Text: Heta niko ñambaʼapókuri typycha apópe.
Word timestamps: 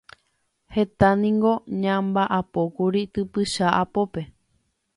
Heta 0.75 1.09
niko 1.21 1.53
ñambaʼapókuri 1.83 3.01
typycha 3.13 3.67
apópe. 3.81 4.21